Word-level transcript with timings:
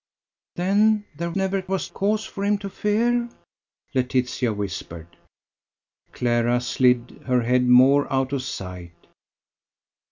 "Then 0.55 1.05
there 1.15 1.31
never 1.31 1.63
was 1.67 1.89
cause 1.91 2.25
for 2.25 2.43
him 2.43 2.57
to 2.57 2.71
fear?" 2.71 3.29
Laetitia 3.93 4.51
whispered. 4.51 5.15
Clara 6.11 6.59
slid 6.59 7.21
her 7.27 7.43
head 7.43 7.67
more 7.67 8.11
out 8.11 8.33
of 8.33 8.41
sight. 8.41 8.95